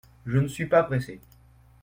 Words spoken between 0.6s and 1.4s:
pas pressé.